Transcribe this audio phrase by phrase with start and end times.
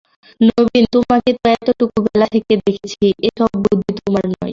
[0.41, 4.49] নবীন, তোমাকে তো এতটুকু বেলা থেকে দেখছি, এ-সব বুদ্ধি তোমার নয়।